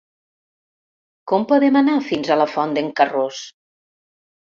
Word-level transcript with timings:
Com 1.31 1.45
podem 1.51 1.77
anar 1.81 1.97
fins 2.05 2.31
a 2.31 2.39
la 2.43 2.47
Font 2.55 2.73
d'en 2.79 2.89
Carròs? 3.01 3.43